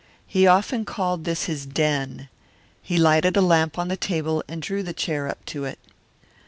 [0.25, 2.27] He often called this his den.
[2.81, 5.77] He lighted a lamp on the table and drew the chair up to it.